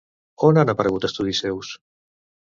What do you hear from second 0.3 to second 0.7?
On